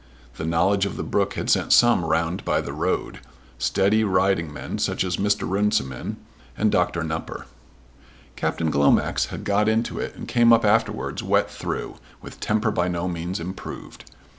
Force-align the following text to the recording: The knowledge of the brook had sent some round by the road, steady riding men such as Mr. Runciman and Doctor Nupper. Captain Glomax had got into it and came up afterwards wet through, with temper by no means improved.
The 0.37 0.45
knowledge 0.47 0.87
of 0.87 0.97
the 0.97 1.03
brook 1.03 1.35
had 1.35 1.47
sent 1.47 1.71
some 1.71 2.03
round 2.03 2.43
by 2.43 2.59
the 2.59 2.73
road, 2.73 3.19
steady 3.59 4.03
riding 4.03 4.51
men 4.51 4.79
such 4.79 5.03
as 5.03 5.17
Mr. 5.17 5.47
Runciman 5.47 6.17
and 6.57 6.71
Doctor 6.71 7.03
Nupper. 7.03 7.45
Captain 8.35 8.71
Glomax 8.71 9.27
had 9.27 9.43
got 9.43 9.69
into 9.69 9.99
it 9.99 10.15
and 10.15 10.27
came 10.27 10.51
up 10.51 10.65
afterwards 10.65 11.21
wet 11.21 11.51
through, 11.51 11.97
with 12.19 12.39
temper 12.39 12.71
by 12.71 12.87
no 12.87 13.07
means 13.07 13.39
improved. 13.39 14.05